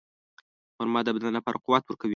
[0.75, 2.09] خرما د بدن لپاره قوت ورکوي.